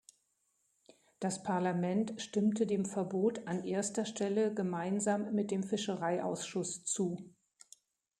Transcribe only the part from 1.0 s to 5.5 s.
Das Parlament stimmte dem Verbot an erster Stelle gemeinsam